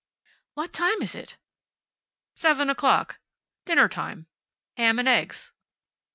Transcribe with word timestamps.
"What 0.55 0.73
time 0.73 1.03
is 1.03 1.13
it?" 1.13 1.37
"Seven 2.35 2.71
o'clock. 2.71 3.19
Dinner 3.65 3.87
time. 3.87 4.25
Ham 4.75 4.97
and 4.97 5.07
eggs." 5.07 5.53